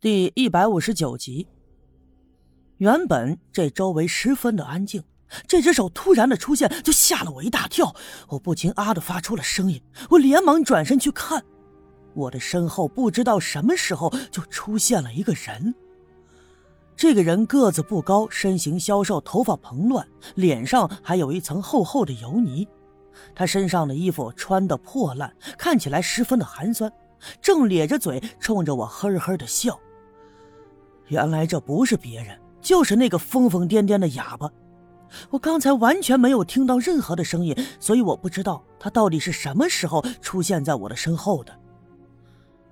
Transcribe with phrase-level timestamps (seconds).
[0.00, 1.48] 第一百五十九集。
[2.76, 5.02] 原本这周围十分的安静，
[5.48, 7.92] 这只手突然的出现，就吓了我一大跳。
[8.28, 9.82] 我不禁啊的发出了声音。
[10.08, 11.44] 我连忙转身去看，
[12.14, 15.74] 我的身后不知道什么时候就出现了一个人。
[16.94, 22.68] 这个人个子不高，身形消瘦，头发蓬乱，脸上还有一层厚厚的油泥。
[23.34, 26.88] 他身上的衣服穿得破烂，看起来十分的寒酸，
[27.42, 29.76] 正咧着嘴冲着我呵呵的笑。
[31.08, 34.50] 原来这不是别人，就是那个疯疯癫癫的哑巴。
[35.30, 41.52] 我刚才完全没有听到任何的声音，所以我不知道他到底是什么时候出现在我的身后的。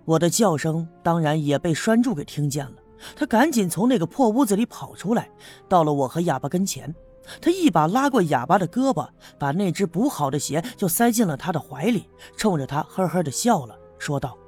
[0.05, 2.75] 我的叫声当然也被栓柱给听见了，
[3.17, 5.29] 他赶紧从那个破屋子里跑出来，
[5.69, 6.95] 到了我和哑巴跟前。
[7.41, 14.39] 他一把拉过哑巴的胳膊，把那只补好的鞋就塞进了他的怀里，冲着他呵呵的笑了，说道：“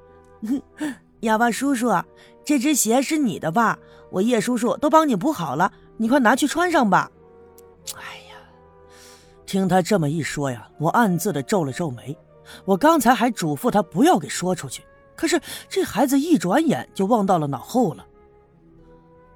[0.47, 0.63] 哼
[1.21, 1.91] 哑巴叔叔。”
[2.45, 3.79] 这只鞋是你的吧？
[4.11, 7.11] 我叶叔叔都帮你补好了，你快拿去穿上吧。
[7.95, 8.37] 哎呀，
[9.45, 12.17] 听他这么一说呀，我暗自的皱了皱眉。
[12.65, 14.83] 我刚才还嘱咐他不要给说出去，
[15.15, 15.39] 可是
[15.69, 18.07] 这孩子一转眼就忘到了脑后了。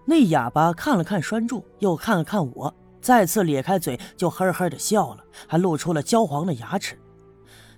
[0.07, 6.99] 那哑巴看了看栓柱，又看了看我，再次咧开嘴就呵呵的笑了，还露出了焦黄的牙齿。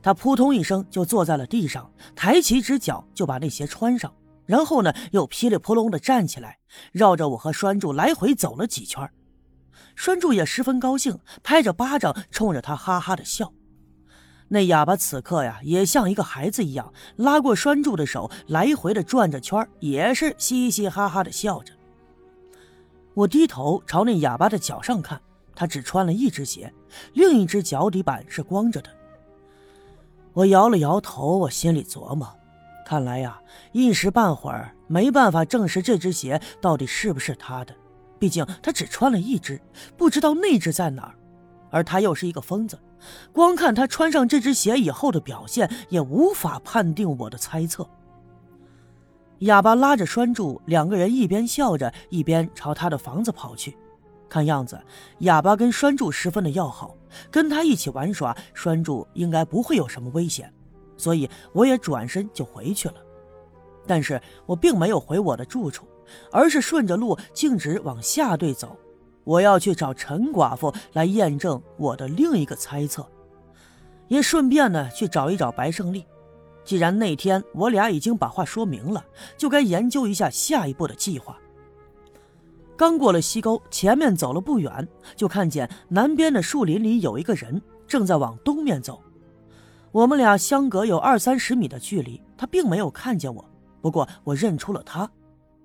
[0.04, 4.12] 他扑通一声就坐在了地上，抬起一只脚就把那鞋穿上。
[4.44, 6.58] 然后呢，又噼里扑隆的站起来，
[6.92, 9.10] 绕着我和栓柱来回走了几圈。
[9.96, 13.50] 栓柱也十分高兴，拍着巴掌冲着他哈哈的笑。
[14.48, 21.72] 那哑巴此刻呀，也像一个孩子一样，拉过栓柱的手，来回的转着圈，也是嘻嘻哈哈的笑着。
[23.14, 25.18] 我低头朝那哑巴的脚上看，
[25.56, 26.70] 他只穿了一只鞋，
[27.14, 28.90] 另一只脚底板是光着的。
[30.34, 32.28] 我摇了摇头，我心里琢磨。
[32.84, 33.40] 看来呀，
[33.72, 37.74] 一时半会儿没办法证实这只鞋到底是不是他的，
[38.18, 39.60] 毕竟他只穿了一只，
[39.96, 41.14] 不知道那只在哪儿。
[41.70, 42.78] 而他又是一个疯子，
[43.32, 47.88] 光看他穿上这只鞋以后的表现，也无法判定我的猜测。
[49.40, 53.76] 哑巴拉着栓柱，两个人一边笑着，一边朝他的房子跑去。
[54.34, 54.76] 看样子，
[55.20, 56.96] 哑巴跟栓柱十分的要好，
[57.30, 60.52] 跟他一起玩耍，栓柱应该不会有什么危险。
[60.96, 62.94] 所以我也转身就回去了，
[63.86, 65.86] 但是我并没有回我的住处，
[66.32, 68.76] 而是顺着路径直往下队走。
[69.22, 73.06] 我要去找陈寡妇来验证我的另一个猜测，
[74.08, 76.04] 也顺便呢去找一找白胜利。
[76.64, 79.04] 既然那天我俩已经把话说明了，
[79.36, 81.38] 就该研究一下下一步的计划。
[82.76, 84.86] 刚过了溪沟，前面走了不远，
[85.16, 89.00] 就看见南边的树林里有一个人正在往东面走。
[89.92, 93.44] 我们俩相隔有二三十米的距离，他并没有看见我。
[93.80, 95.08] 不过我认出了他，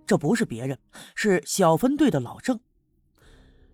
[0.06, 0.78] 这不是别人，
[1.16, 2.60] 是小分队的老郑。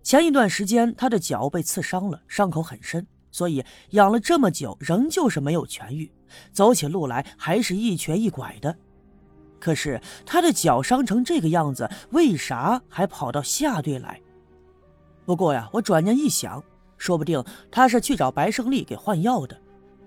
[0.02, 6.10] 前一段时间他的脚被刺伤了，伤口很深，所以养了这么久，仍旧是没有痊愈，
[6.52, 8.74] 走起路来还是一瘸一拐的。
[9.58, 14.20] 可是他的脚伤成这个样子，为啥还跑到下队来？
[15.24, 16.62] 不过呀，我转念一想，
[16.96, 19.56] 说不定他是去找白胜利给换药的。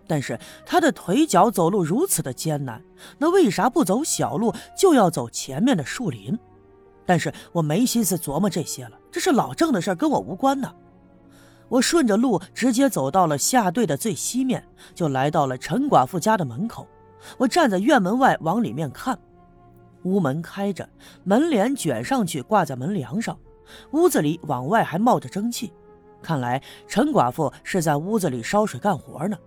[0.07, 2.81] 但是他的腿脚走路如此的艰难，
[3.17, 6.38] 那为啥不走小路，就要走前面的树林？
[7.05, 10.73] 但是我没心思琢磨这些了，这是老郑的事跟我无关呢。
[11.67, 14.63] 我顺着路直接走到了下队的最西面，
[14.95, 16.88] 就来到了陈寡妇家的门口。
[17.38, 19.19] 我站在院门外往里面看，
[20.03, 20.87] 屋门开着，
[21.23, 23.37] 门帘卷上去挂在门梁上，
[23.91, 25.71] 屋子里往外还冒着蒸汽，
[26.21, 29.38] 看来陈寡妇是在屋子里烧水干活呢。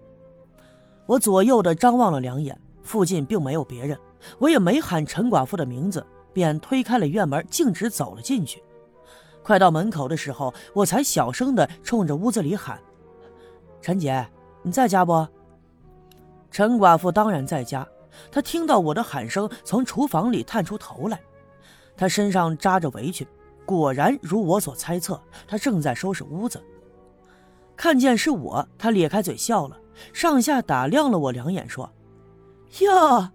[1.06, 3.98] 我左右的张望了两眼，附近并没有别人，
[4.38, 8.62] 我也没喊陈寡妇的名字，便推开了院门，径直走了进去。
[9.42, 12.78] 快到门口的时候，我才小声的冲着屋子里喊
[13.82, 14.24] ：“陈姐，
[14.62, 15.26] 你在家不？”
[16.52, 17.86] 陈寡妇当然在家，
[18.30, 21.20] 他听到我的喊声，从厨房里探出头来。
[21.96, 23.26] 他身上扎着围裙，
[23.66, 26.62] 果然如我所猜测，他正在收拾屋子。
[27.76, 29.78] 看见是我，他咧开嘴笑了。
[30.12, 31.92] 上下打量了我两眼，说
[32.80, 33.30] ：“哟，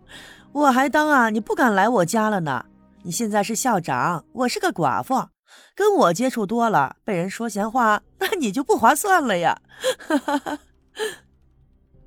[0.51, 2.65] 我还当啊你不敢来我家了呢。
[3.03, 5.29] 你现在是校长，我是个寡妇，
[5.75, 9.61] 跟我接触多了，被人说闲话，那你就不划算了呀。”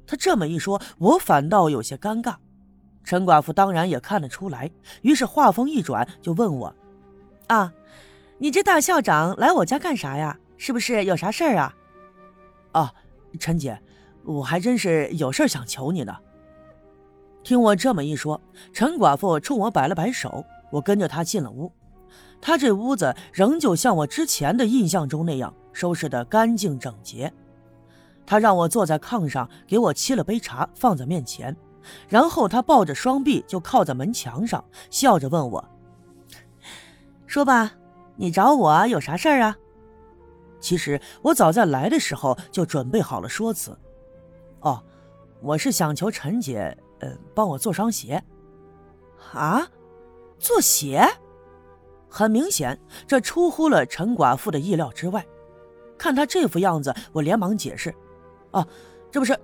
[0.06, 2.34] 他这么一说，我反倒有些尴尬。
[3.05, 4.70] 陈寡妇当然也看得出来，
[5.02, 6.75] 于是话锋一转，就问我
[7.49, 7.73] ：“啊，
[8.38, 10.38] 你这大校长来我家干啥呀？
[10.56, 11.75] 是不是有啥事儿啊
[12.73, 12.94] ？”“啊，
[13.38, 13.81] 陈姐。”
[14.23, 16.14] 我还真是有事想求你呢。
[17.43, 18.38] 听我这么一说，
[18.70, 21.73] 陈寡妇冲我摆了摆手，我跟着她进了屋。
[22.38, 27.32] 她这屋子仍旧像我之前的印象中那样收拾得干净整洁。
[28.26, 31.56] 她让我坐在炕上，给我沏了杯茶放在面前，
[32.09, 35.65] 然后他抱着双臂就靠在门墙上，笑着问我
[37.27, 37.73] ：“说吧，
[38.17, 39.56] 你找我有啥事儿啊？”
[40.61, 43.77] 其实我早在来的时候就准备好了说辞。
[44.61, 44.82] 哦，
[45.41, 48.23] 我是想求陈姐，呃，帮我做双鞋。
[49.33, 49.67] 啊，
[50.38, 51.03] 做鞋？
[52.09, 55.25] 很明显，这出乎了陈寡妇的意料之外。
[55.97, 57.94] 看她这副样子，我连忙解释
[58.53, 58.67] ：“哦，
[59.11, 59.38] 这不是，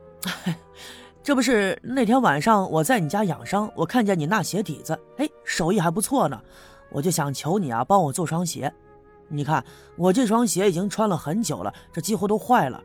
[1.27, 6.41] 这不是那天晚上我在你家养伤，我看见你那鞋底子，哎，手艺还不错呢，
[6.89, 8.73] 我就想求你啊，帮我做双鞋。
[9.27, 9.65] 你看
[9.97, 12.81] 我这双鞋已经穿了很久了，这几乎都坏了，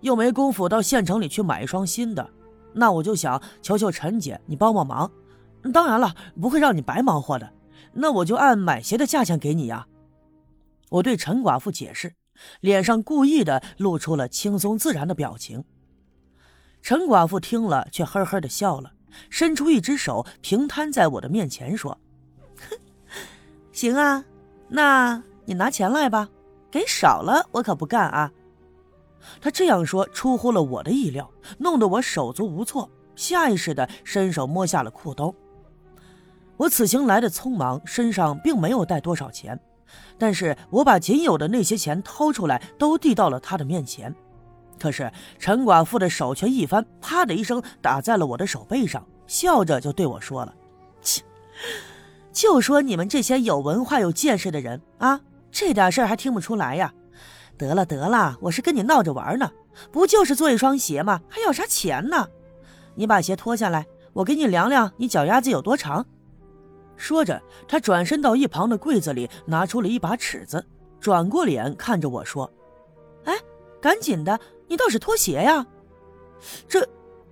[0.00, 2.28] 又没工夫到县城里去买一双新的，
[2.72, 5.08] 那我就想求求陈姐，你帮帮忙。
[5.72, 7.48] 当然了，不会让你白忙活的。”
[7.94, 9.86] 那我就按买鞋的价钱给你呀。
[10.90, 12.14] 我对陈寡妇解释，
[12.58, 15.62] 脸上故意的露出了轻松自然的表情。
[16.86, 18.92] 陈寡妇听了，却呵呵的笑了，
[19.28, 21.98] 伸出一只手平摊在我的面前，说
[22.56, 22.78] ：“哼
[23.72, 24.24] 行啊，
[24.68, 26.28] 那你拿钱来吧，
[26.70, 28.30] 给少了我可不干啊。”
[29.42, 31.28] 他这样说出乎了我的意料，
[31.58, 35.34] 弄得我手足无措，下意识的伸手摸下了裤兜。
[36.56, 39.58] 我此行来的匆忙，身上并没有带多少钱，
[40.16, 44.14] 但是我把仅有的那些钱掏出来，都递到了他的面前。
[44.78, 50.54] 可是陈寡妇的手却一翻，啪的一声打在了我的手背上，笑着就对我说了
[51.02, 51.22] ：“切，
[52.32, 55.20] 就说你们这些有文化有见识的人啊，
[55.50, 56.92] 这点事儿还听不出来呀？
[57.56, 59.50] 得了得了，我是跟你闹着玩呢，
[59.90, 61.22] 不就是做一双鞋吗？
[61.28, 62.28] 还要啥钱呢？
[62.94, 66.04] 你把鞋脱下来，我给你量量，你脚丫子有多长。”
[66.96, 70.64] 说着，他转身到一旁的柜子里，拿出了一把尺子，
[71.00, 72.50] 转过脸看着我说：“，
[73.80, 74.38] 赶紧的，
[74.68, 75.66] 你倒是脱鞋呀！”
[76.68, 76.86] 这，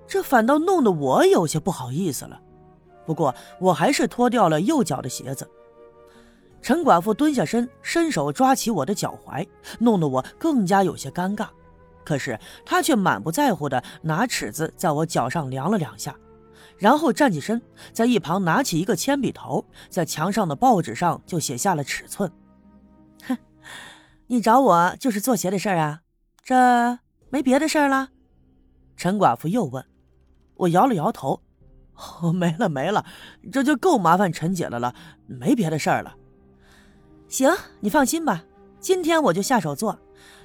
[0.06, 2.40] 这反倒弄得我有些不好意思了。
[3.06, 5.48] 不过，我还是脱掉了右脚的鞋子。
[6.62, 9.46] 陈寡妇蹲下身，伸手抓起我的脚踝，
[9.78, 11.46] 弄得我更加有些尴尬。
[12.02, 16.16] 可是，她却满不在乎的拿尺子在我脚上量了两下。
[16.78, 17.60] 然后站起身，
[17.92, 22.32] 在一旁拿起一个铅笔头，在墙上的报纸上就写下了尺寸。
[23.28, 23.36] 哼，
[24.26, 26.00] 你找我就是做鞋的事儿啊？
[26.44, 26.98] 这
[27.30, 28.10] 没别的事儿了？
[28.98, 29.82] 陈寡妇又问。
[30.56, 31.40] 我摇了摇头，
[32.20, 33.02] 哦，没了没了，
[33.50, 34.94] 这就够麻烦陈姐的了，
[35.26, 36.14] 没别的事儿了。
[37.28, 37.50] 行，
[37.80, 38.44] 你放心吧，
[38.78, 39.98] 今天我就下手做，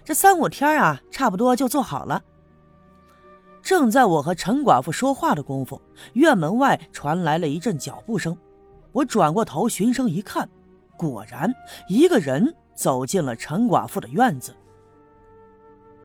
[0.05, 2.23] 这三五天啊，差不多就做好了。
[3.61, 5.81] 正在我和陈寡妇说话的功夫，
[6.13, 8.35] 院门外传来了一阵脚步声。
[8.93, 10.49] 我转过头循声一看，
[10.95, 11.53] 果然
[11.89, 14.55] 一个人走进了陈寡妇的院子。